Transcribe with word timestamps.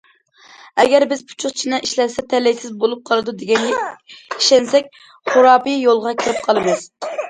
ئەگەر 0.83 1.05
بىز 1.11 1.21
پۇچۇق 1.31 1.53
چىنە 1.63 1.79
ئىشلەتسە، 1.87 2.25
تەلەيسىز 2.33 2.75
بولۇپ 2.85 3.05
قالىدۇ 3.11 3.37
دېگەنگە 3.45 3.85
ئىشەنسەك، 4.41 4.93
خۇراپىي 5.35 5.83
يولغا 5.89 6.21
كىرىپ 6.27 6.47
قالىمىز. 6.51 6.95